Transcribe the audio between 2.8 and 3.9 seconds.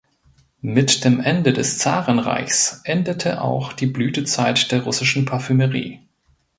endete auch die